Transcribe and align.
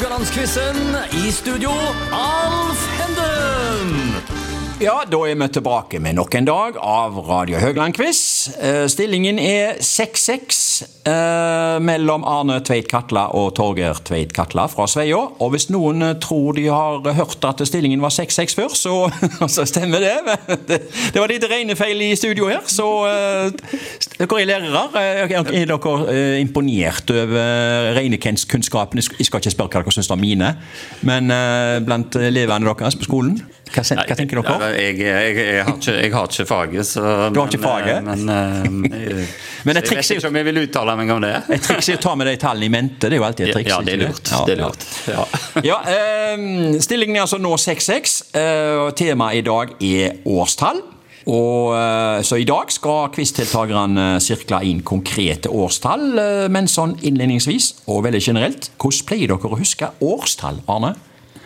Haugalandsquizen. 0.00 0.96
I 1.26 1.32
studio, 1.32 1.70
Alf 2.10 2.88
Henden. 2.98 4.14
Ja, 4.80 5.02
da 5.10 5.18
er 5.28 5.34
vi 5.36 5.48
tilbake 5.52 6.00
med 6.00 6.16
nok 6.16 6.34
en 6.40 6.46
dag 6.48 6.78
av 6.80 7.18
Radio 7.28 7.60
Høgland-quiz. 7.60 8.39
Eh, 8.60 8.86
Stillingen 8.88 9.38
er 9.38 9.78
6-6 9.84 10.84
eh, 11.08 11.76
mellom 11.84 12.24
Arne 12.28 12.60
Tveit 12.64 12.88
Katla 12.90 13.26
og 13.36 13.52
Torgeir 13.58 13.98
Tveit 14.06 14.32
Katla 14.36 14.64
fra 14.70 14.86
Sveio. 14.88 15.20
Og 15.42 15.52
hvis 15.54 15.68
noen 15.72 16.04
eh, 16.06 16.14
tror 16.22 16.56
de 16.56 16.66
har 16.70 17.04
hørt 17.18 17.44
at 17.48 17.62
stillingen 17.68 18.02
var 18.02 18.14
6-6 18.14 18.56
før, 18.56 18.74
så, 18.78 18.94
så 19.56 19.66
stemmer 19.68 20.04
det. 20.04 20.14
det. 20.70 20.80
Det 21.14 21.20
var 21.20 21.32
litt 21.32 21.46
regnefeil 21.50 22.04
i 22.06 22.10
studio 22.18 22.48
her, 22.50 22.64
så 22.70 22.88
eh, 23.10 23.76
dere 24.20 24.40
er 24.40 24.50
lærere. 24.54 24.84
Eh, 24.94 25.22
Er 25.60 25.70
dere 25.70 26.40
imponert 26.40 27.10
over 27.12 27.94
regnekunnskapene? 27.98 29.04
Jeg 29.18 29.28
skal 29.28 29.42
ikke 29.42 29.54
spørre 29.56 29.74
hva 29.74 29.84
dere 29.84 29.96
syns 29.98 30.12
om 30.14 30.20
mine, 30.22 30.54
men 31.06 31.32
eh, 31.34 31.78
blant 31.84 32.16
elevene 32.20 32.70
deres 32.72 32.96
på 33.00 33.08
skolen? 33.08 33.40
Hva, 33.70 33.84
hva 33.84 34.16
tenker 34.18 34.40
dere? 34.40 34.70
Jeg, 34.74 34.96
jeg, 34.98 35.36
jeg, 35.36 35.64
har 35.66 35.76
ikke, 35.76 35.92
jeg 35.94 36.12
har 36.14 36.32
ikke 36.32 36.46
faget, 36.48 36.86
så 36.88 37.02
Du 37.30 37.38
har 37.38 37.52
ikke 37.52 37.62
faget? 37.62 38.02
Men, 38.06 38.29
men, 38.70 38.92
eh, 38.92 39.26
Men 39.64 39.76
et 39.80 39.84
triks 39.88 40.10
er 40.10 40.20
jo- 40.20 40.30
jeg 40.32 40.44
vil 40.46 40.60
uttale 40.62 40.96
meg 40.96 41.10
om 41.14 41.20
det. 41.24 41.32
Et 41.56 41.62
triks 41.62 41.88
er 41.92 41.98
å 41.98 42.00
ta 42.00 42.14
med 42.16 42.26
de 42.30 42.36
tallene 42.36 42.64
i 42.68 42.72
mente. 42.72 43.08
Det 43.08 43.12
er 43.12 43.16
jo 43.18 43.26
alltid 43.26 43.48
et 43.48 43.54
triks. 43.56 43.68
Ja, 43.72 43.80
det 43.86 43.94
er 43.94 44.02
lurt. 44.06 44.30
Ja, 44.30 44.44
Det 44.46 44.58
er 44.58 44.62
lurt. 44.62 44.86
Ja. 45.08 45.24
Ja, 45.64 45.80
eh, 45.86 46.78
Stillingen 46.80 47.16
er 47.16 47.26
altså 47.26 47.40
nå 47.42 47.52
6-6. 47.58 48.22
Eh, 48.34 48.86
og 48.86 48.94
temaet 48.96 49.36
i 49.42 49.44
dag 49.46 49.74
er 49.80 50.16
årstall. 50.26 50.80
Og, 51.26 51.74
eh, 51.76 52.22
så 52.24 52.40
I 52.40 52.44
dag 52.48 52.70
skal 52.72 53.10
quizdeltakerne 53.12 54.16
sirkle 54.24 54.62
inn 54.64 54.80
konkrete 54.82 55.50
årstall. 55.52 56.48
Men 56.50 56.66
sånn 56.66 56.96
innledningsvis 57.04 57.74
og 57.88 58.04
veldig 58.04 58.22
generelt, 58.24 58.70
hvordan 58.80 59.06
pleier 59.06 59.28
dere 59.28 59.50
å 59.52 59.58
huske 59.60 59.90
årstall, 60.00 60.62
Arne? 60.68 60.94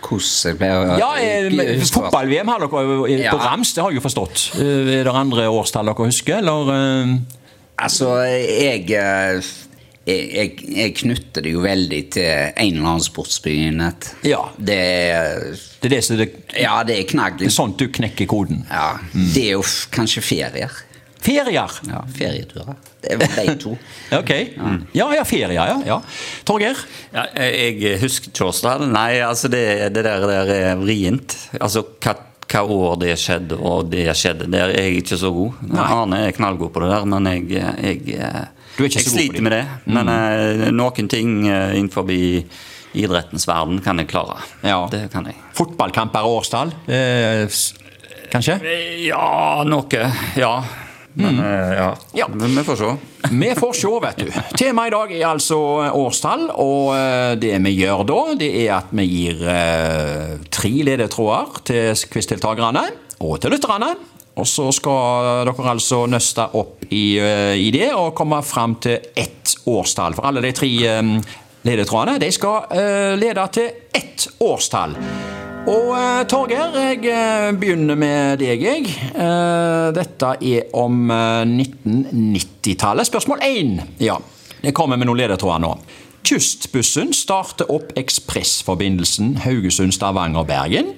Hvordan 0.05 0.61
å 0.84 0.98
Ja, 1.01 1.11
eh, 1.19 1.84
Fotball-VM 1.91 2.48
har 2.53 2.65
dere 2.65 2.83
jo 2.87 3.05
på 3.06 3.09
Ja. 3.19 3.33
rams, 3.39 3.73
det 3.75 3.83
har 3.83 3.91
jeg 3.91 4.01
jo 4.03 4.09
forstått. 4.09 4.45
Eh, 4.61 5.01
Er 5.01 5.05
det 5.05 5.15
andre 5.15 5.48
årstall 5.51 5.87
dere 5.91 6.09
husker, 6.11 6.39
eller? 6.39 6.73
eh? 6.75 7.15
Altså, 7.78 8.11
jeg, 8.28 8.87
jeg, 8.89 9.43
jeg 10.06 10.51
Jeg 10.77 10.95
knytter 11.01 11.43
det 11.43 11.53
jo 11.55 11.61
veldig 11.65 12.01
til 12.15 12.28
en 12.28 12.77
eller 12.77 12.89
annen 12.93 13.01
sportsbegivenhet. 13.06 14.11
Ja. 14.28 14.45
Det 14.59 14.77
er 14.78 15.41
Det 15.83 15.89
er 15.91 15.95
det 15.95 16.19
det, 16.19 16.28
Ja, 16.61 16.83
det 16.84 16.98
er 16.98 17.05
det 17.39 17.47
er 17.48 17.50
sånt 17.50 17.78
du 17.78 17.89
knekker 17.89 18.27
koden. 18.27 18.65
Ja, 18.71 18.98
det 19.12 19.47
er 19.48 19.53
jo 19.56 19.62
kanskje 19.91 20.23
ferier. 20.23 20.71
Ferier! 21.25 21.70
Ja, 21.89 22.03
ferieturer. 22.12 22.77
Det 23.00 23.14
er 23.17 23.47
de 23.48 23.55
to. 23.61 23.72
Ok. 24.20 24.30
Ja, 24.97 25.06
ja, 25.17 25.25
ferier, 25.25 25.55
ja. 25.56 25.78
ja. 25.86 25.97
Torgeir? 26.44 26.78
Ja, 27.14 27.25
jeg 27.33 27.97
husker 28.03 28.28
ikke. 28.28 28.75
Nei, 28.92 29.22
altså 29.25 29.48
det, 29.53 29.64
det 29.94 30.05
der, 30.05 30.27
der 30.28 30.53
er 30.53 30.77
vrient. 30.81 31.36
Altså 31.56 31.84
hva, 32.05 32.16
hva 32.44 32.62
år 32.77 32.98
det 33.00 33.16
skjedde, 33.20 33.56
og 33.56 33.89
det 33.92 34.05
skjedde, 34.19 34.50
der 34.53 34.75
er 34.75 34.91
jeg 34.91 35.00
ikke 35.00 35.20
så 35.20 35.33
god. 35.33 35.64
Nei. 35.70 35.89
Arne 35.97 36.20
er 36.27 36.36
knallgod 36.36 36.75
på 36.75 36.84
det 36.84 36.92
der, 36.92 37.08
men 37.08 37.33
jeg, 37.33 37.48
jeg, 37.56 38.05
Du 38.77 38.84
er 38.84 38.91
ikke 38.91 39.00
jeg 39.00 39.09
så 39.09 39.16
sliter 39.16 39.48
med 39.48 39.56
det. 39.56 39.64
Men 39.88 40.12
mm. 40.12 40.69
noen 40.77 41.11
ting 41.11 41.34
eh, 41.48 41.75
innenfor 41.81 42.12
idrettens 42.94 43.48
verden 43.48 43.81
kan 43.83 43.98
jeg 44.03 44.12
klare. 44.12 44.42
Ja. 44.61 44.84
Det 44.92 45.06
kan 45.12 45.33
jeg. 45.33 45.41
Fotballkamper 45.56 46.28
og 46.28 46.42
årstall? 46.42 46.77
Eh, 46.84 47.48
kanskje? 48.31 48.61
Ja, 49.09 49.64
noe. 49.66 50.09
Ja. 50.36 50.56
Men 51.15 51.39
mm. 51.39 51.73
ja. 51.79 51.91
Ja. 52.19 52.29
Men 52.29 52.57
vi 52.57 52.65
får 52.67 52.77
se. 52.81 52.95
Vi 53.31 53.51
får 53.55 53.77
se, 53.79 53.93
vet 54.03 54.19
du. 54.19 54.33
Temaet 54.59 54.91
i 54.91 54.95
dag 54.95 55.12
er 55.15 55.27
altså 55.29 55.59
årstall, 55.95 56.48
og 56.51 56.91
eh, 56.97 57.34
det 57.41 57.55
vi 57.65 57.77
gjør 57.79 58.03
da, 58.09 58.19
det 58.41 58.51
er 58.65 58.73
at 58.81 58.91
vi 58.95 59.06
gir 59.06 59.45
eh, 59.51 60.34
tre 60.51 60.73
ledetråder 60.91 61.62
til 61.71 62.11
quizdeltakerne 62.11 62.89
og 63.23 63.39
til 63.43 63.55
lytterne. 63.55 63.95
Og 64.34 64.49
så 64.50 64.66
skal 64.75 65.47
dere 65.47 65.69
altså 65.71 66.05
nøste 66.11 66.49
opp 66.59 66.83
i, 66.91 67.19
eh, 67.22 67.55
i 67.55 67.71
det 67.75 67.93
og 67.94 68.15
komme 68.19 68.43
fram 68.43 68.75
til 68.83 68.99
ett 69.15 69.55
årstall. 69.71 70.17
For 70.19 70.27
alle 70.27 70.43
de 70.43 70.50
tre 70.56 70.72
eh, 70.91 71.12
ledetrådene 71.65 72.19
de 72.22 72.33
skal 72.34 72.75
eh, 72.75 73.15
lede 73.21 73.47
til 73.55 73.71
ett 73.94 74.27
årstall. 74.43 74.99
Og 75.64 75.94
eh, 75.97 76.26
Torgeir, 76.28 76.75
jeg 76.76 77.06
eh, 77.08 77.50
begynner 77.56 77.97
med 77.97 78.36
deg, 78.42 78.60
jeg. 78.60 78.91
Eh, 79.16 79.86
dette 79.97 80.32
er 80.44 80.66
om 80.76 81.08
eh, 81.08 81.41
1990-tallet. 81.48 83.08
Spørsmål 83.08 83.41
1. 83.47 83.70
Ja, 84.04 84.19
jeg 84.60 84.75
kommer 84.76 85.00
med 85.00 85.08
noen 85.08 85.22
ledetråder 85.22 85.62
nå. 85.64 85.70
Kystbussen 86.25 87.14
starter 87.16 87.72
opp 87.72 87.94
ekspressforbindelsen 87.97 89.38
Haugesund-Stavanger-Bergen. 89.47 90.92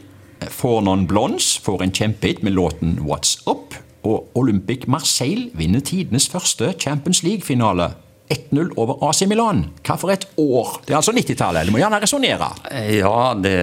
Fornon 0.50 1.06
Blondes 1.06 1.52
får 1.62 1.86
en 1.86 1.94
kjempehit 1.94 2.42
med 2.42 2.58
låten 2.58 2.98
What's 3.06 3.36
Up. 3.46 3.78
Og 4.06 4.26
Olympic 4.34 4.88
Marseille 4.90 5.52
vinner 5.54 5.82
tidenes 5.82 6.26
første 6.30 6.74
Champions 6.78 7.22
League-finale. 7.22 7.92
1-0 8.28 8.72
over 8.76 8.98
AC 9.08 9.22
Milan. 9.30 9.66
Hva 9.86 9.96
for 10.00 10.12
et 10.14 10.26
år? 10.40 10.80
Det 10.86 10.94
er 10.94 11.00
altså 11.00 11.14
90-tallet. 11.14 11.68
Du 11.68 11.74
må 11.74 11.82
gjerne 11.82 12.00
resonnere. 12.02 12.50
Ja, 12.96 13.18
det 13.38 13.56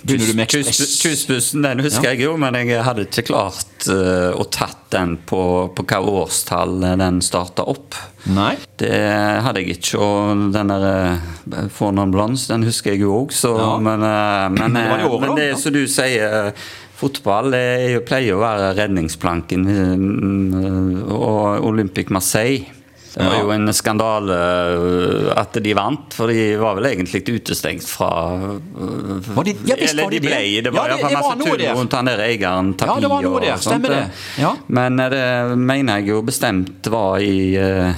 Ekspress? 0.00 1.02
Kustbussen, 1.02 1.62
den 1.62 1.82
husker 1.84 2.04
Ja. 2.04 2.14
jeg 2.14 2.24
jo, 2.24 2.36
men 2.36 2.54
jeg 2.54 2.82
hadde 2.82 3.04
ikke 3.04 3.26
klart 3.28 3.88
uh, 3.88 4.32
å 4.32 4.44
tatt 4.48 4.88
den 4.90 5.18
på, 5.28 5.68
på 5.76 5.84
hva 5.84 6.00
årstall 6.00 6.80
den 6.98 7.20
starta 7.20 7.66
opp. 7.68 7.94
Nei. 8.24 8.56
Det 8.80 8.96
hadde 9.44 9.60
jeg 9.60 9.76
ikke, 9.76 10.00
og 10.00 10.46
den 10.54 10.72
der 10.72 10.86
uh, 10.88 11.68
Fornon 11.68 12.12
Blondes, 12.14 12.48
den 12.48 12.64
husker 12.64 12.94
jeg 12.94 13.04
jo 13.04 13.24
òg, 13.24 13.34
så 13.36 13.56
Ja. 13.58 13.72
Men, 13.78 14.00
uh, 14.02 14.48
men, 14.48 14.74
Det 14.74 14.88
var 14.88 15.00
eh, 15.00 15.10
året, 15.10 15.20
men 15.20 15.36
det 15.36 15.48
ja. 15.50 15.56
som 15.60 15.72
du 15.72 15.84
sier 15.86 16.52
Fotball 17.00 17.54
er 17.56 18.00
pleier 18.04 18.36
å 18.36 18.42
være 18.42 18.74
redningsplanken, 18.76 19.64
mm, 19.64 21.08
og 21.16 21.64
Olympic 21.64 22.10
Marseille 22.12 22.79
det 23.14 23.26
var 23.26 23.40
jo 23.42 23.50
en 23.50 23.72
skandale 23.74 24.34
øh, 24.36 25.32
at 25.40 25.56
de 25.64 25.72
vant, 25.74 26.14
for 26.14 26.30
de 26.30 26.44
var 26.60 26.76
vel 26.78 26.86
egentlig 26.92 27.22
utestengt 27.40 27.82
fra 27.90 28.10
øh, 28.38 29.36
Var 29.36 29.42
de- 29.48 29.54
ja, 29.66 29.74
visst 29.80 29.94
Eller 29.96 30.10
de 30.14 30.20
ble 30.22 30.30
det. 30.30 30.64
det. 30.64 30.72
var 30.74 30.88
Ja, 30.88 30.94
det- 30.96 31.02
var 31.02 31.16
masse 31.16 31.48
tull 31.50 31.64
rundt 31.80 31.92
han 31.98 32.06
der 32.06 32.22
eieren 32.28 32.74
Tapi 32.78 32.92
Ja, 32.92 33.00
det 33.00 33.10
var 33.10 33.22
noe 33.26 33.34
og 33.34 33.42
der, 33.42 33.56
sånt. 33.56 33.62
stemmer 33.66 33.88
det. 33.88 34.04
Ja. 34.38 34.52
Men 34.68 35.00
eh, 35.00 35.10
det 35.10 35.58
mener 35.58 35.98
jeg 35.98 36.08
jo 36.12 36.22
bestemt 36.22 36.86
var 36.90 37.18
i 37.18 37.56
uh, 37.58 37.90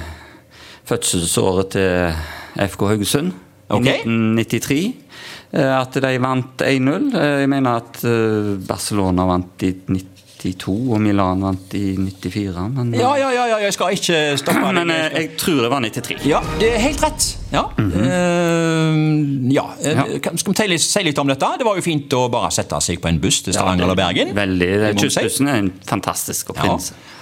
fødselsåret 0.89 1.69
til 1.77 2.67
FK 2.69 2.81
Haugesund. 2.89 3.31
Okay. 3.69 4.01
I 4.03 4.09
1993. 4.09 4.95
eh, 5.53 5.79
At 5.79 5.93
de 5.93 6.17
vant 6.21 6.61
1-0. 6.61 7.15
Eh, 7.15 7.39
Jeg 7.43 7.49
mener 7.49 7.75
at 7.79 8.01
Barcelona 8.67 9.25
vant 9.29 9.63
i 9.63 9.71
92, 10.43 10.73
og 10.91 10.99
Milan 11.01 11.43
vant 11.45 11.73
i 11.77 11.95
94. 11.95 12.65
Men, 12.73 12.93
eh, 12.93 12.99
Ja, 12.99 13.13
ja, 13.17 13.29
ja, 13.31 13.45
ja, 13.53 13.59
jeg 13.63 13.75
skal 13.75 13.95
ikke 13.95 14.19
stoppe 14.41 14.59
deg. 14.65 14.75
men 14.79 14.91
eh, 14.91 15.15
Jeg 15.21 15.29
tror 15.39 15.61
det 15.63 15.69
var 15.71 15.83
93. 15.85 16.25
Ja, 16.27 16.41
det 16.59 16.73
er 16.73 16.83
helt 16.83 17.03
rett. 17.03 17.29
Ja. 17.53 17.63
Mm 17.77 17.93
ja. 17.93 18.03
uh, 18.03 19.53
ja. 19.53 19.65
Ja. 19.83 20.05
Skal 20.35 20.53
vi 20.53 20.57
si 20.57 20.67
litt, 20.71 20.83
si 20.83 21.03
litt 21.05 21.19
om 21.21 21.29
dette? 21.29 21.49
Det 21.59 21.67
var 21.67 21.77
jo 21.79 21.85
fint 21.85 22.13
å 22.17 22.25
bare 22.33 22.51
sette 22.53 22.79
seg 22.83 23.01
på 23.03 23.09
en 23.11 23.19
buss 23.23 23.41
til 23.45 23.55
Stavanger 23.55 23.87
eller 23.87 23.99
Bergen. 23.99 24.33
Veldig. 24.37 24.71
Kystbussen 24.99 25.51
er 25.51 25.63
en 25.63 25.73
fantastisk 25.87 26.53
Ja. 26.57 26.77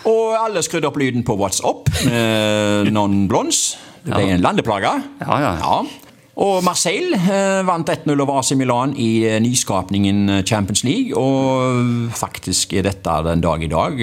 Og 0.10 0.34
alle 0.34 0.64
skrudde 0.66 0.90
opp 0.90 0.98
lyden 0.98 1.22
på 1.24 1.36
What's 1.38 1.62
Up 1.62 1.92
Non 2.96 3.28
Blondes. 3.30 3.76
Det 4.02 4.16
ble 4.16 4.32
en 4.34 4.42
landeplage. 4.42 4.96
Ja, 5.22 5.36
ja. 5.44 5.52
Ja. 5.62 6.11
Og 6.40 6.62
Marseille 6.64 7.18
eh, 7.18 7.62
vant 7.68 7.90
1-0 7.92 8.14
over 8.24 8.38
AC 8.40 8.54
Milan 8.56 8.94
i 8.96 9.26
eh, 9.28 9.40
nyskapningen 9.44 10.38
eh, 10.38 10.44
Champions 10.48 10.86
League. 10.88 11.18
Og 11.18 12.14
faktisk 12.16 12.72
er 12.80 12.88
dette 12.88 13.18
den 13.28 13.44
dag 13.44 13.64
i 13.64 13.72
dag 13.72 14.00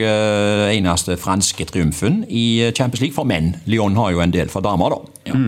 eneste 0.74 1.16
franske 1.20 1.64
triumfen 1.70 2.24
i 2.28 2.68
Champions 2.76 3.00
League 3.00 3.16
for 3.16 3.28
menn. 3.28 3.54
Lyon 3.66 3.96
har 3.96 4.12
jo 4.12 4.20
en 4.24 4.34
del 4.34 4.52
for 4.52 4.64
damer, 4.64 4.92
da. 4.92 5.30
Ja. 5.30 5.38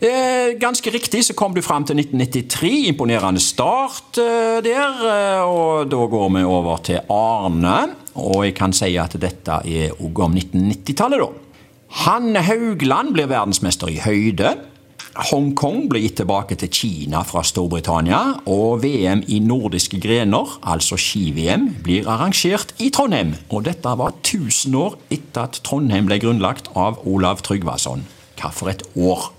Eh, 0.00 0.54
ganske 0.56 0.88
riktig 0.94 1.26
så 1.26 1.36
kom 1.36 1.52
du 1.52 1.60
fram 1.60 1.84
til 1.84 2.00
1993. 2.00 2.88
Imponerende 2.94 3.42
start 3.44 4.16
der. 4.64 5.04
Og 5.44 5.90
da 5.92 6.08
går 6.14 6.32
vi 6.38 6.46
over 6.48 6.80
til 6.88 7.04
Arne. 7.12 7.76
Og 8.16 8.46
jeg 8.48 8.56
kan 8.56 8.72
si 8.72 8.94
at 9.00 9.20
dette 9.20 9.60
er 9.68 9.92
òg 10.00 10.24
om 10.24 10.40
1990-tallet, 10.40 11.20
da. 11.20 11.46
Hanne 12.06 12.40
Haugland 12.46 13.12
blir 13.16 13.28
verdensmester 13.28 13.90
i 13.90 14.00
høyde. 14.00 14.54
Hongkong 15.10 15.88
ble 15.90 16.04
gitt 16.04 16.20
tilbake 16.20 16.54
til 16.60 16.70
Kina 16.70 17.24
fra 17.26 17.42
Storbritannia, 17.46 18.20
og 18.50 18.84
VM 18.84 19.24
i 19.26 19.40
nordiske 19.42 19.98
grener, 20.02 20.54
altså 20.62 20.98
ski-VM, 21.00 21.66
blir 21.82 22.06
arrangert 22.10 22.74
i 22.78 22.92
Trondheim. 22.94 23.34
Og 23.50 23.66
dette 23.66 23.96
var 23.98 24.14
1000 24.20 24.78
år 24.78 24.96
etter 25.10 25.48
at 25.48 25.60
Trondheim 25.66 26.06
ble 26.06 26.20
grunnlagt 26.22 26.70
av 26.78 27.02
Olav 27.10 27.42
Tryggvason. 27.46 28.06
Hva 28.38 28.54
for 28.54 28.70
et 28.72 28.86
år! 28.94 29.32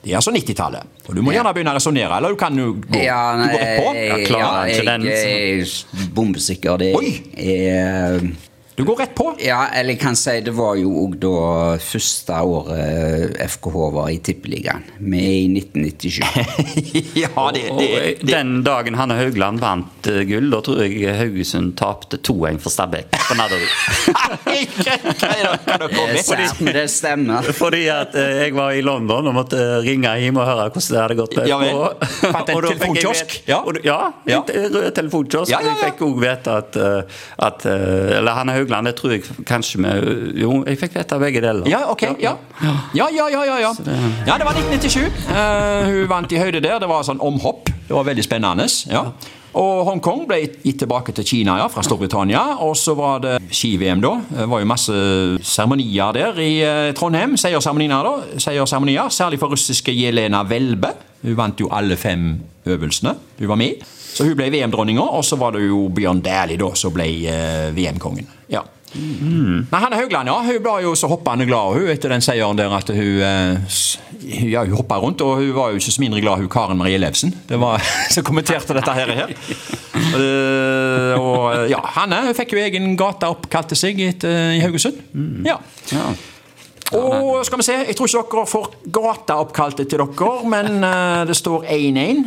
Det 0.00 0.14
er 0.14 0.16
altså 0.16 0.32
90-tallet. 0.32 1.00
Og 1.10 1.16
du 1.18 1.20
må 1.20 1.34
gjerne 1.34 1.52
begynne 1.52 1.74
å 1.74 1.76
resonnere, 1.76 2.16
eller 2.16 2.32
du 2.32 2.40
kan 2.40 2.56
jo 2.56 2.72
gå, 2.80 3.02
Ja, 3.04 3.34
du 3.36 3.44
går 3.44 3.60
rett 3.60 3.82
på. 3.82 3.90
Ja, 4.00 4.20
klarer 4.24 4.70
ja, 4.70 4.78
jeg, 4.78 4.86
den, 4.88 5.04
jeg 5.04 5.66
er 5.66 6.06
bombesikker. 6.16 6.80
Det 6.80 6.94
er 7.36 8.24
Du 8.80 8.84
går 8.88 8.96
rett 8.96 9.14
på. 9.14 9.34
Ja, 9.44 9.66
eller 9.76 9.92
jeg 9.92 10.00
kan 10.00 10.16
si 10.16 10.38
det 10.40 10.54
var 10.56 10.78
jo 10.80 10.88
òg 11.02 11.18
da 11.20 11.32
første 11.84 12.38
året 12.48 13.36
FKH 13.52 13.74
var 13.92 14.08
i 14.08 14.16
Tippeligaen. 14.24 14.86
Vi 15.04 15.20
er 15.20 15.34
i 15.36 15.60
1997. 15.60 16.22
ja, 17.20 17.44
det, 17.52 17.66
det, 17.76 17.88
det. 18.22 18.30
den 18.30 18.54
dagen 18.64 18.96
Hanne 18.96 19.18
Haugland 19.20 19.60
vant 19.60 20.08
eh, 20.08 20.22
gull, 20.28 20.48
da 20.54 20.62
tror 20.64 20.80
jeg 20.86 21.12
Haugesund 21.18 21.74
tapte 21.76 22.16
2-1 22.24 22.60
for 22.64 22.72
Stabæk 22.72 23.12
på 23.12 23.36
Nadderud. 23.36 23.68
Er 25.70 26.72
det 26.72 26.86
stemmer. 26.90 27.42
Fordi 27.56 27.84
at 27.92 28.14
eh, 28.16 28.46
jeg 28.46 28.54
var 28.56 28.72
i 28.76 28.80
London 28.84 29.28
og 29.30 29.34
måtte 29.36 29.60
ringe 29.84 30.12
hjem 30.22 30.38
og 30.40 30.46
høre 30.48 30.68
hvordan 30.70 30.94
det 30.94 31.02
hadde 31.02 31.18
gått. 31.18 31.36
Ja 31.50 31.58
vel. 31.60 31.76
Fant 32.32 32.48
en 32.48 32.62
telefonkiosk? 32.70 33.36
Ja. 33.50 33.60
Ja, 33.84 33.98
Ja. 34.30 34.40
telefonkiosk. 34.96 35.50
Ja, 35.52 35.60
ja, 35.60 35.68
Og 35.68 35.68
jeg 35.68 35.76
fikk 35.84 35.98
òg 36.08 36.16
vite 36.24 36.50
at, 36.62 36.76
eh, 36.80 37.02
at 37.50 37.58
eh, 37.68 38.18
Eller 38.20 38.32
Hanne 38.38 38.52
Haugland, 38.56 38.69
det 38.86 38.94
tror 38.98 39.16
jeg 39.16 39.24
kanskje 39.48 39.80
vi 39.82 40.42
Jo, 40.42 40.60
jeg 40.66 40.78
fikk 40.80 40.96
vite 41.00 41.18
begge 41.18 41.42
deler. 41.44 41.66
Ja, 41.70 41.82
ok. 41.90 42.02
Ja, 42.22 42.36
ja, 42.62 42.76
ja. 42.94 43.08
ja, 43.16 43.28
ja, 43.34 43.58
ja. 43.58 43.74
ja 44.26 44.38
det 44.38 44.46
var 44.46 44.56
1997. 44.56 45.10
Uh, 45.28 45.90
hun 45.90 46.08
vant 46.10 46.32
i 46.32 46.40
høyde 46.40 46.62
der. 46.62 46.78
Det 46.82 46.88
var 46.90 47.04
sånn 47.06 47.20
omhopp. 47.20 47.70
Det 47.88 47.94
var 47.96 48.08
veldig 48.08 48.24
spennende. 48.24 48.70
ja. 48.90 49.04
Og 49.58 49.82
Hongkong 49.88 50.28
ble 50.30 50.44
gitt 50.62 50.78
tilbake 50.84 51.10
til 51.16 51.26
Kina 51.26 51.56
ja, 51.58 51.66
fra 51.72 51.82
Storbritannia. 51.82 52.42
Og 52.62 52.76
så 52.78 52.94
var 52.98 53.18
det 53.24 53.36
ski-VM, 53.50 54.02
da. 54.02 54.12
Det 54.30 54.46
var 54.50 54.62
jo 54.62 54.68
masse 54.70 54.98
seremonier 55.42 56.14
der 56.14 56.38
i 56.38 56.52
eh, 56.62 56.90
Trondheim. 56.94 57.34
Seierseremonier, 57.40 58.06
da. 58.06 58.38
Seierseremonier, 58.38 59.10
Særlig 59.10 59.40
for 59.42 59.50
russiske 59.50 59.94
Jelena 59.94 60.44
Welbe. 60.46 60.94
Hun 61.22 61.36
vant 61.36 61.60
jo 61.60 61.68
alle 61.72 61.96
fem 62.00 62.32
øvelsene. 62.66 63.14
Hun 63.38 63.48
var 63.48 63.60
med. 63.60 63.86
Så 64.10 64.26
hun 64.26 64.36
ble 64.38 64.50
VM-dronninga, 64.50 65.04
og 65.04 65.24
så 65.24 65.38
var 65.40 65.54
det 65.54 65.66
jo 65.68 65.86
Bjørn 65.94 66.22
Dæhlie 66.24 66.60
da 66.60 66.72
som 66.78 66.94
ble 66.94 67.06
eh, 67.30 67.70
VM-kongen. 67.76 68.28
Ja. 68.50 68.64
Nei, 68.90 69.78
Hanne 69.78 70.00
Haugland 70.00 70.26
ja, 70.26 70.34
hun 70.42 70.56
ble 70.64 70.72
jo 70.82 70.96
så 70.98 71.06
hoppende 71.12 71.44
glad 71.46 71.76
hun, 71.76 71.86
etter 71.92 72.10
den 72.10 72.24
seieren 72.24 72.58
der 72.58 72.72
at 72.74 72.88
hun 72.90 73.20
eh, 73.22 73.76
ja, 74.50 74.64
hun 74.64 74.74
hoppa 74.74 74.98
rundt. 74.98 75.22
Og 75.22 75.38
hun 75.38 75.52
var 75.54 75.70
jo 75.70 75.78
ikke 75.78 75.94
så 75.94 76.02
mindre 76.02 76.22
glad 76.24 76.42
hun 76.42 76.50
Karen 76.50 76.80
Marie 76.80 76.98
Levsen 76.98 77.34
det 77.48 77.60
var, 77.60 77.78
som 78.14 78.26
kommenterte 78.26 78.74
dette 78.76 78.96
her. 78.96 79.14
her. 79.20 79.36
Uh, 80.10 81.14
og 81.20 81.70
ja, 81.70 81.78
Hanne 82.00 82.24
hun 82.26 82.36
fikk 82.36 82.56
jo 82.56 82.64
egen 82.64 82.96
gate 82.98 83.30
oppkalt 83.30 83.76
seg 83.78 84.00
etter, 84.08 84.56
i 84.58 84.62
Haugesund. 84.64 84.98
Ja. 85.46 85.60
Ja. 85.94 86.10
Og 86.96 87.44
skal 87.46 87.60
vi 87.60 87.66
se, 87.66 87.76
jeg 87.86 87.96
tror 87.98 88.08
ikke 88.10 88.34
dere 88.34 88.50
får 88.50 88.68
gata 88.90 89.36
oppkalt 89.44 89.82
etter 89.84 90.02
dere, 90.02 90.30
men 90.50 90.82
uh, 90.82 91.22
det 91.28 91.36
står 91.38 91.68
1-1 91.70 92.24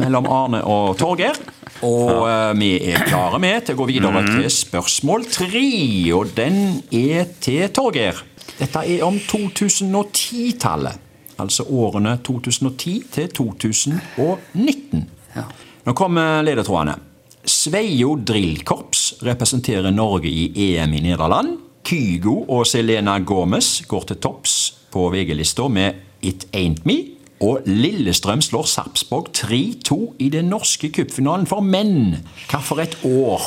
mellom 0.00 0.28
Arne 0.28 0.60
og 0.68 0.98
Torgeir. 1.00 1.38
Og 1.86 2.26
uh, 2.26 2.50
vi 2.58 2.74
er 2.92 3.06
klare 3.08 3.40
med 3.42 3.64
til 3.66 3.76
å 3.76 3.80
gå 3.80 3.88
videre 3.88 4.24
til 4.28 4.50
spørsmål 4.52 5.24
tre, 5.32 5.64
og 6.12 6.34
den 6.36 6.82
er 6.92 7.32
til 7.40 7.64
Torgeir. 7.72 8.20
Dette 8.58 8.84
er 8.84 9.06
om 9.06 9.16
2010-tallet. 9.16 11.08
Altså 11.40 11.64
årene 11.72 12.18
2010 12.22 12.98
til 13.10 13.32
2019. 13.32 15.08
Nå 15.82 15.96
kommer 15.98 16.44
ledertrådene. 16.44 16.98
Sveio 17.48 18.14
Drillkorps 18.22 19.24
representerer 19.26 19.90
Norge 19.90 20.30
i 20.30 20.50
EM 20.68 20.92
i 20.94 21.00
Nederland. 21.08 21.56
Kygo 21.82 22.44
og 22.48 22.66
Selena 22.70 23.18
Gomez 23.18 23.80
går 23.90 24.06
til 24.10 24.20
topps 24.22 24.54
på 24.92 25.08
VG-lista 25.10 25.66
med 25.68 25.98
It 26.22 26.46
Ain't 26.54 26.84
Me. 26.86 26.98
Og 27.42 27.64
Lillestrøm 27.66 28.42
slår 28.44 28.68
Sarpsborg 28.70 29.32
3-2 29.34 29.98
i 30.22 30.28
den 30.30 30.52
norske 30.52 30.92
cupfinalen 30.94 31.48
for 31.50 31.64
menn. 31.66 32.20
Hva 32.46 32.60
for 32.62 32.82
et 32.84 32.94
år? 33.02 33.42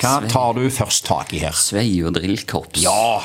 Hva 0.00 0.14
tar 0.30 0.54
du 0.56 0.62
først 0.72 1.04
tak 1.04 1.32
i 1.36 1.42
her? 1.42 1.52
Sveio 1.56 2.08
drillkorps. 2.14 2.80
Ja! 2.80 3.20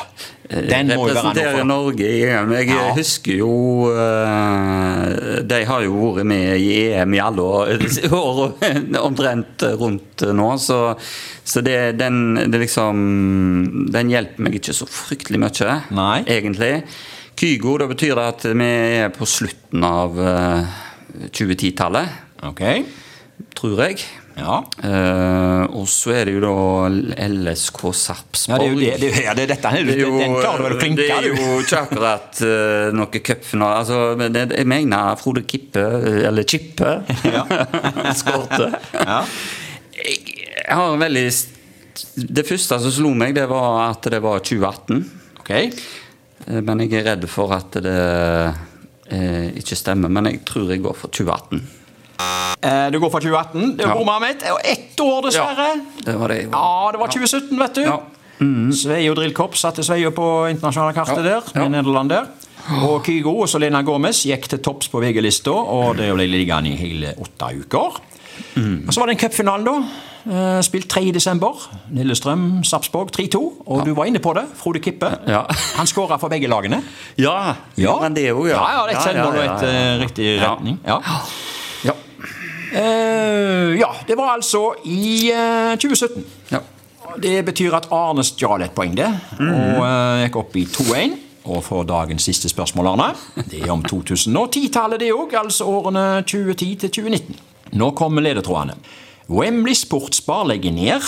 Den 0.45 0.91
må 0.91 1.07
jo 1.09 1.13
være 1.15 1.31
noe 1.33 1.51
for 1.55 1.65
Norge 1.65 2.05
i 2.05 2.19
EM. 2.27 2.51
Jeg 2.53 2.67
Ja. 2.69 2.81
husker 2.93 3.33
jo 3.39 3.87
eh, 3.89 5.39
De 5.49 5.61
har 5.65 5.81
jo 5.87 5.95
vært 6.13 6.27
med 6.29 6.59
i 6.61 6.75
EM 6.93 7.15
i 7.17 7.21
alle 7.23 7.41
år, 7.41 7.71
år 8.13 8.53
omtrent 9.01 9.65
rundt 9.81 10.21
nå, 10.37 10.49
så, 10.61 10.79
så 11.43 11.63
det, 11.65 11.79
den, 11.97 12.35
det 12.51 12.61
liksom 12.61 13.01
Den 13.95 14.11
hjelper 14.13 14.45
meg 14.45 14.59
ikke 14.59 14.75
så 14.77 14.85
fryktelig 14.85 15.41
mye, 15.41 15.79
Nei. 15.97 16.19
egentlig. 16.29 16.73
Kygo, 17.35 17.77
da 17.81 17.89
betyr 17.89 18.13
det 18.15 18.27
at 18.35 18.45
vi 18.55 18.69
er 19.01 19.09
på 19.15 19.25
slutten 19.27 19.83
av 19.87 20.19
eh, 20.21 20.77
2010-tallet, 21.35 22.21
Ok. 22.45 22.61
tror 23.57 23.81
jeg. 23.87 24.05
Ja. 24.35 24.57
Uh, 24.83 25.63
og 25.79 25.85
så 25.87 26.11
er 26.17 26.27
det 26.27 26.35
jo 26.35 26.41
da 26.43 27.25
LSK 27.29 27.79
Sarpsborg. 27.95 28.65
ja, 28.65 28.67
det 28.67 28.67
er 28.67 28.73
jo 28.73 28.79
det, 28.81 29.11
det, 29.15 29.23
ja, 29.23 29.35
det 29.37 29.45
er 29.45 29.51
dette. 29.53 29.71
Det 29.87 29.95
er 29.95 30.01
jo, 30.01 30.11
Den 30.19 30.35
klarer 30.35 30.59
du 30.59 30.65
vel 30.65 30.75
å 30.75 30.79
klinke, 30.81 31.01
det 31.01 31.15
er 31.15 31.27
jo 31.29 31.59
ikke 31.63 31.81
akkurat 31.85 32.41
uh, 32.43 32.87
noe 32.95 33.21
cupfinale. 33.29 33.81
Altså, 33.83 33.99
det, 34.19 34.45
jeg 34.59 34.69
mener 34.69 35.19
Frode 35.21 35.45
Kippe, 35.47 35.85
eh, 36.01 36.21
eller 36.27 36.47
Kippe, 36.51 36.97
skårte. 38.21 38.69
Ja. 38.99 39.21
Jeg, 39.95 40.19
jeg 40.65 40.75
har 40.75 40.91
en 40.91 40.99
veldig 40.99 41.25
Det 42.35 42.43
første 42.43 42.79
som 42.83 42.91
slo 42.91 43.13
meg, 43.15 43.35
det 43.37 43.45
var 43.47 43.85
at 43.85 44.11
det 44.11 44.19
var 44.25 44.43
2018. 44.43 44.99
Okay. 45.45 45.71
Uh, 46.49 46.59
Men 46.59 46.83
jeg 46.83 46.99
er 46.99 47.07
redd 47.13 47.29
for 47.31 47.55
at 47.55 47.79
det 47.85 47.97
ikke 49.55 49.77
stemmer. 49.77 50.09
Men 50.09 50.27
jeg 50.31 50.39
tror 50.49 50.71
jeg 50.73 50.81
går 50.83 50.95
for 50.97 51.13
2018. 51.13 51.84
Eh, 52.65 52.87
Du 52.91 52.99
går 52.99 53.09
fra 53.13 53.19
2018. 53.21 53.77
Det 53.77 53.85
Ja. 53.87 53.93
bomma 53.93 54.19
mitt. 54.19 54.43
ett. 54.63 54.99
År, 54.99 55.21
dessverre. 55.27 55.81
Det 56.05 56.15
var 56.19 56.27
det. 56.27 56.41
Ja, 56.51 56.89
det 56.91 56.99
var 56.99 57.07
2017, 57.07 57.59
vet 57.59 57.73
du. 57.75 57.81
Ja. 57.83 57.99
Sveio 58.73 59.13
Drillkorps 59.15 59.59
satte 59.61 59.83
Sveio 59.83 60.09
på 60.11 60.49
internasjonale 60.49 60.93
kartet 60.93 61.17
Ja, 61.17 61.23
der, 61.23 61.41
ja. 61.55 61.67
Nederland 61.69 62.09
der. 62.09 62.25
Og 62.83 63.03
Kygo 63.05 63.35
og 63.43 63.47
Selena 63.49 63.81
Gomez 63.85 64.23
gikk 64.25 64.47
til 64.49 64.59
topps 64.59 64.87
på 64.89 64.99
VG-lista, 64.99 65.51
og 65.53 65.97
det 65.97 66.09
ble 66.15 66.25
liggende 66.27 66.71
i 66.73 66.75
hele 66.75 67.13
åtte 67.21 67.51
uker. 67.61 67.99
Og 68.57 68.91
Så 68.93 68.99
var 68.99 69.07
det 69.07 69.21
en 69.21 69.29
cupfinale, 69.29 69.63
da. 69.63 69.75
Eh, 70.27 70.61
Spilt 70.61 70.87
3. 70.89 71.11
desember. 71.13 71.53
Lillestrøm, 71.93 72.63
Sarpsborg 72.63 73.11
3-2. 73.11 73.41
Og 73.67 73.85
du 73.85 73.93
var 73.93 74.05
inne 74.05 74.19
på 74.19 74.33
det. 74.33 74.45
Frode 74.57 74.79
Kippe. 74.81 75.11
Ja. 75.27 75.43
Han 75.77 75.85
skåra 75.85 76.17
for 76.19 76.27
begge 76.29 76.47
lagene. 76.49 76.81
Ja, 77.17 77.53
men 78.01 78.13
det 78.15 78.23
er 78.25 78.29
jo, 78.33 78.47
ja. 78.47 78.57
Ja, 78.57 78.79
ja, 78.81 78.87
det 78.87 78.95
er 78.95 78.97
et 78.97 79.03
selvmål 79.03 79.37
og 79.37 79.45
ja, 79.45 79.53
et 79.53 79.61
ja, 79.61 79.67
ja. 79.67 79.95
eh, 79.95 80.01
riktig 80.01 80.41
retning. 80.41 80.79
Ja. 80.87 80.99
Ja. 82.75 82.81
Eh, 82.81 83.79
ja, 83.79 83.91
det 84.07 84.17
var 84.19 84.33
altså 84.35 84.73
i 84.83 85.31
eh, 85.31 85.75
2017. 85.79 86.25
Ja. 86.51 86.59
Det 87.21 87.45
betyr 87.47 87.75
at 87.77 87.87
Arne 87.93 88.23
stjal 88.25 88.65
et 88.65 88.75
poeng, 88.75 88.95
det. 88.97 89.07
Og 89.39 89.83
eh, 89.85 90.25
gikk 90.25 90.39
opp 90.41 90.57
i 90.59 90.65
2-1. 90.67 91.15
Og 91.45 91.61
for 91.61 91.85
dagens 91.85 92.25
siste 92.25 92.49
spørsmål, 92.49 92.87
Arne. 92.95 93.11
Det 93.51 93.61
er 93.61 93.71
om 93.71 93.83
2010-tallet, 93.85 94.99
det 94.99 95.11
òg. 95.13 95.35
Altså 95.37 95.67
årene 95.69 96.23
2010 96.25 96.71
til 96.81 96.95
2019. 96.99 97.43
Nå 97.77 97.91
kommer 97.97 98.25
ledetrådene. 98.25 98.75
Wembley 99.29 99.77
Sportsbar 99.77 100.45
legger 100.49 100.73
ned. 100.73 101.05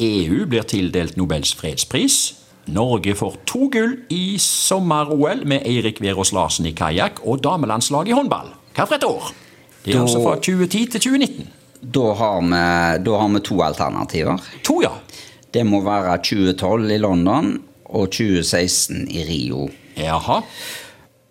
EU 0.00 0.46
blir 0.48 0.68
tildelt 0.68 1.16
Nobels 1.16 1.54
fredspris. 1.56 2.36
Norge 2.70 3.14
får 3.16 3.40
to 3.48 3.66
gull 3.72 3.96
i 4.12 4.38
sommer-OL 4.40 5.46
med 5.48 5.66
Eirik 5.68 6.00
Verås 6.04 6.32
Larsen 6.36 6.68
i 6.68 6.74
kajakk 6.76 7.24
og 7.24 7.40
damelandslag 7.44 8.08
i 8.08 8.16
håndball. 8.16 8.52
Hva 8.76 8.86
for 8.86 8.96
et 9.00 9.06
år? 9.08 9.32
Det 9.84 9.94
er 9.94 9.98
Da- 9.98 10.02
altså 10.04 10.22
fra 10.22 10.34
2010 10.36 10.86
til 10.90 11.00
2019. 11.00 11.48
Da 11.94 12.12
har, 12.14 12.40
vi, 12.44 13.04
da 13.04 13.10
har 13.18 13.28
vi 13.32 13.40
to 13.40 13.62
alternativer. 13.64 14.38
To, 14.64 14.80
ja. 14.82 14.90
Det 15.54 15.64
må 15.66 15.80
være 15.82 16.18
2012 16.18 16.90
i 16.90 16.98
London 16.98 17.54
og 17.84 18.10
2016 18.10 19.06
i 19.10 19.24
Rio. 19.24 19.68
Jaha. 19.96 20.40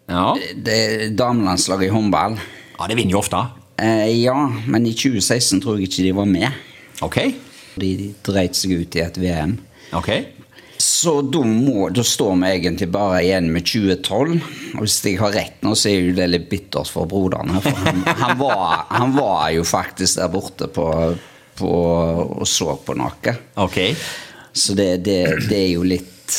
Ja. 0.10 0.34
Det 0.66 1.16
Damelandslaget 1.18 1.86
i 1.86 1.94
håndball. 1.94 2.40
ja, 2.80 2.88
det 2.88 2.98
vinner 2.98 3.12
jo 3.12 3.18
ofte. 3.22 3.44
Eh, 3.80 4.24
ja, 4.24 4.34
men 4.68 4.86
i 4.86 4.94
2016 4.94 5.62
tror 5.62 5.78
jeg 5.78 5.88
ikke 5.88 6.04
de 6.04 6.16
var 6.16 6.26
med. 6.26 6.50
Ok. 7.02 7.18
De 7.80 8.14
dreit 8.28 8.56
seg 8.58 8.74
ut 8.82 8.96
i 8.96 9.00
et 9.06 9.18
VM. 9.22 9.54
Ok. 9.94 10.10
Så 11.00 11.14
da, 11.22 11.42
må, 11.48 11.90
da 11.96 12.04
står 12.04 12.34
vi 12.42 12.48
egentlig 12.58 12.90
bare 12.92 13.22
igjen 13.24 13.46
med 13.54 13.64
2012. 13.64 14.34
Og 14.76 14.82
hvis 14.84 14.98
jeg 15.06 15.20
har 15.22 15.32
rett 15.32 15.62
nå, 15.64 15.72
så 15.80 15.92
er 15.94 16.10
jo 16.10 16.16
det 16.18 16.26
litt 16.28 16.50
bittert 16.52 16.92
for 16.92 17.08
broderen. 17.08 17.54
her, 17.56 17.64
For 17.64 17.84
han, 17.86 18.02
han, 18.20 18.34
var, 18.42 18.74
han 18.90 19.14
var 19.16 19.46
jo 19.56 19.64
faktisk 19.64 20.20
der 20.20 20.34
borte 20.34 20.68
på, 20.76 20.88
på, 21.62 21.72
og 22.42 22.48
så 22.50 22.76
på 22.84 22.98
noe. 23.00 23.36
Okay. 23.68 23.96
Så 24.52 24.76
det, 24.76 24.90
det, 25.08 25.22
det 25.48 25.62
er 25.62 25.72
jo 25.78 25.88
litt 25.88 26.36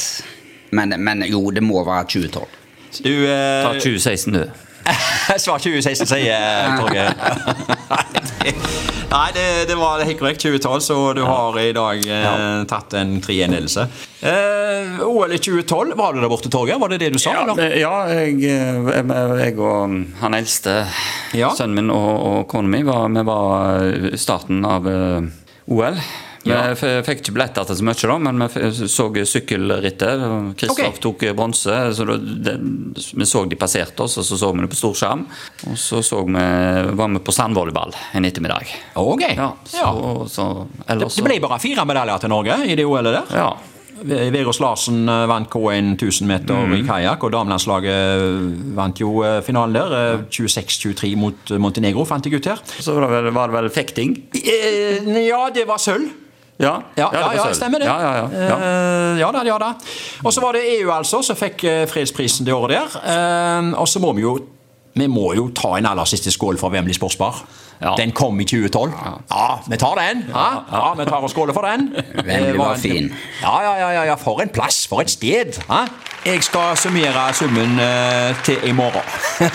men, 0.76 0.94
men 1.02 1.24
jo, 1.26 1.50
det 1.50 1.62
må 1.64 1.80
være 1.86 2.04
2012. 2.12 2.46
Så 2.90 3.02
du 3.06 3.12
eh, 3.26 3.64
Ta 3.64 3.72
2016, 3.80 4.36
du. 4.36 4.44
Svar 5.44 5.58
2016, 5.58 6.06
sier 6.06 6.76
Torgeir. 6.78 7.14
Nei, 9.10 9.32
det, 9.34 9.64
det 9.66 9.74
var 9.74 9.98
helt 10.06 10.18
korrekt. 10.20 10.42
2012, 10.42 10.80
så 10.80 10.96
du 11.18 11.24
har 11.26 11.56
i 11.58 11.72
dag 11.74 12.04
eh, 12.06 12.60
tatt 12.70 12.94
en 12.94 13.16
3-1-ledelse. 13.18 13.86
Eh, 14.22 15.00
OL 15.02 15.34
i 15.34 15.40
2012, 15.42 15.96
var 15.98 16.14
du 16.14 16.20
der 16.22 16.30
borte, 16.30 16.50
Torgeir? 16.52 16.78
Var 16.78 16.94
det 16.94 17.00
det 17.02 17.08
du 17.16 17.18
sa? 17.18 17.32
Ja, 17.34 17.42
eller? 17.42 17.74
ja 17.80 17.94
jeg, 18.14 18.38
jeg, 18.44 19.10
jeg 19.42 19.58
og 19.58 19.98
han 20.22 20.38
eldste 20.38 20.76
sønnen 21.34 21.74
min 21.80 21.90
og, 21.94 22.10
og 22.28 22.40
kona 22.52 22.70
mi 22.70 22.84
var, 22.86 23.10
vi 23.10 23.26
var 23.26 23.90
starten 24.14 24.62
av 24.68 24.86
uh, 24.86 25.26
OL. 25.66 25.98
Ja. 26.48 26.60
Vi 26.72 26.90
fikk 27.04 27.20
ikke 27.20 27.34
billetter 27.36 27.66
til 27.68 27.76
så 27.76 27.84
mye, 27.84 28.08
da, 28.08 28.16
men 28.24 28.44
vi 28.48 28.70
så 28.88 29.06
sykkelrittet. 29.28 30.22
Kristoff 30.56 30.78
okay. 30.78 31.00
tok 31.04 31.24
bronse. 31.36 31.74
så 31.96 32.06
det, 32.08 32.18
det- 32.46 32.58
Vi 33.14 33.24
så 33.28 33.44
de 33.48 33.56
passerte 33.56 34.00
oss, 34.00 34.16
og 34.18 34.24
så 34.24 34.38
så 34.40 34.52
vi 34.54 34.62
det 34.62 34.70
på 34.72 34.78
stor 34.78 34.94
skjerm. 34.94 35.26
Og 35.68 35.76
så, 35.76 36.00
så 36.02 36.22
vi, 36.24 36.46
var 36.96 37.08
vi 37.12 37.18
på 37.18 37.32
sandvolleyball 37.32 37.92
en 38.14 38.24
ettermiddag. 38.24 38.66
Ok. 38.96 39.26
Ja, 39.36 39.52
så, 39.64 39.76
Ja. 39.76 40.26
så, 40.28 40.46
Det, 40.78 40.86
ellers 40.94 41.16
det 41.16 41.24
ble 41.24 41.40
bare 41.40 41.58
fire 41.60 41.84
medaljer 41.84 42.20
til 42.20 42.28
Norge 42.32 42.56
i 42.66 42.74
det 42.74 42.86
OL-et 42.86 43.12
der. 43.12 43.36
Ja. 43.36 43.50
Veros 44.00 44.60
Larsen 44.60 45.02
eh, 45.08 45.26
vant 45.28 45.50
K1 45.52 45.90
1000 46.00 46.26
meter 46.26 46.72
i 46.72 46.80
kajakk, 46.86 47.22
og 47.26 47.32
damelandslaget 47.34 48.72
vant 48.78 48.96
jo 49.02 49.22
eh, 49.26 49.42
finalen 49.44 49.76
der. 49.76 49.92
eh, 49.92 50.22
26-23 50.30 51.16
mot 51.20 51.52
eh, 51.52 51.58
Montenegro, 51.60 52.06
fant 52.08 52.24
jeg 52.24 52.40
ut 52.40 52.48
her. 52.48 52.62
Så 52.80 52.94
var 52.96 53.04
det 53.04 53.10
vel, 53.12 53.30
var 53.36 53.52
det 53.52 53.58
vel 53.58 53.68
fekting? 53.74 54.16
Eh, 54.40 55.04
Ja, 55.26 55.50
det 55.52 55.66
var 55.68 55.76
sølv. 55.78 56.08
Ja, 56.60 56.82
Ja, 56.96 57.08
ja, 57.12 57.32
ja, 57.34 57.52
stemmer 57.54 57.78
det. 57.78 57.86
Ja, 57.88 58.00
ja, 58.00 58.12
ja, 58.16 58.48
ja. 58.48 58.56
Eh, 58.56 59.18
ja 59.20 59.32
da, 59.32 59.44
ja 59.44 59.58
da. 59.58 59.72
Og 60.24 60.32
så 60.32 60.42
var 60.44 60.52
det 60.52 60.66
EU 60.76 60.92
altså 60.92 61.22
som 61.24 61.36
fikk 61.36 61.64
eh, 61.64 61.86
fredsprisen 61.88 62.46
det 62.46 62.54
året 62.54 62.76
der. 62.76 63.00
Eh, 63.00 63.72
og 63.80 63.88
så 63.88 64.02
må 64.02 64.12
vi 64.12 64.26
jo 64.26 64.38
vi 64.92 65.06
må 65.06 65.28
jo 65.38 65.46
ta 65.54 65.76
en 65.78 65.86
aller 65.86 66.04
siste 66.04 66.32
skål 66.34 66.58
for 66.58 66.74
Wembley 66.74 66.92
Sportsbar. 66.96 67.44
Ja. 67.80 67.94
Den 67.96 68.10
kom 68.12 68.40
i 68.42 68.44
2012. 68.44 68.90
Ja, 69.30 69.44
vi 69.70 69.78
tar 69.78 69.94
den. 69.96 70.24
Ja, 70.34 70.48
ja, 70.66 70.82
vi 70.98 71.06
tar 71.06 71.22
og 71.22 71.30
skåler 71.30 71.54
for 71.56 71.64
den. 71.64 71.86
Wembley 71.94 72.50
Det 72.50 72.58
var 72.58 72.76
fin. 72.76 73.08
Ja, 73.40 73.54
ja, 73.62 73.72
ja, 73.78 73.90
ja, 73.94 74.04
ja, 74.10 74.18
for 74.20 74.42
en 74.42 74.50
plass, 74.50 74.82
for 74.90 75.00
et 75.00 75.10
sted. 75.10 75.62
Ja. 75.70 75.86
Jeg 76.26 76.42
skal 76.44 76.76
summere 76.76 77.30
summen 77.32 77.78
til 78.44 78.68
i 78.68 78.72
morgen. 78.72 79.06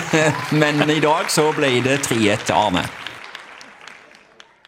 Men 0.64 0.90
i 0.90 1.02
dag 1.04 1.30
så 1.30 1.52
ble 1.54 1.76
det 1.84 2.00
3-1 2.08 2.48
til 2.48 2.56
Arne. 2.56 2.88